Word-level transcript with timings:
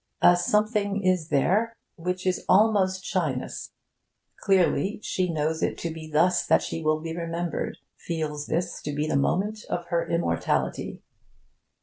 A 0.23 0.35
something 0.35 1.03
is 1.03 1.27
there 1.29 1.75
which 1.95 2.25
is 2.25 2.43
almost 2.49 3.05
shyness. 3.05 3.71
Clearly, 4.39 4.99
she 5.03 5.31
knows 5.31 5.61
it 5.61 5.77
to 5.77 5.93
be 5.93 6.09
thus 6.11 6.43
that 6.47 6.63
she 6.63 6.81
will 6.81 6.99
be 7.01 7.15
remembered; 7.15 7.77
feels 7.97 8.47
this 8.47 8.81
to 8.81 8.95
be 8.95 9.05
the 9.05 9.15
moment 9.15 9.59
of 9.69 9.85
her 9.89 10.09
immortality. 10.09 11.03